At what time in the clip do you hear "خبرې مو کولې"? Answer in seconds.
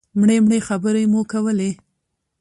0.67-1.71